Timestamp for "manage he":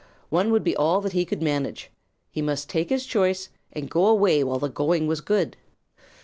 1.43-2.41